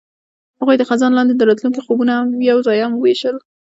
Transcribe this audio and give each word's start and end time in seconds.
هغوی 0.59 0.75
د 0.77 0.83
خزان 0.89 1.11
لاندې 1.17 1.33
د 1.35 1.41
راتلونکي 1.49 1.81
خوبونه 1.85 2.13
یوځای 2.49 2.79
هم 2.81 2.93
وویشل. 2.95 3.35